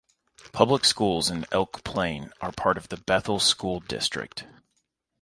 [0.51, 4.45] Public schools in Elk Plain are part of the Bethel School District.